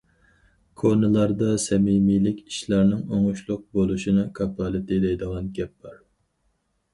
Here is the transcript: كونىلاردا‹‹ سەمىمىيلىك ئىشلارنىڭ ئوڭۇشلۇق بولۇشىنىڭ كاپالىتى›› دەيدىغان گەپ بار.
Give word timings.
كونىلاردا‹‹ 0.83 1.49
سەمىمىيلىك 1.65 2.39
ئىشلارنىڭ 2.53 3.03
ئوڭۇشلۇق 3.19 3.61
بولۇشىنىڭ 3.79 4.33
كاپالىتى›› 4.41 4.99
دەيدىغان 5.05 5.53
گەپ 5.61 5.77
بار. 5.87 6.03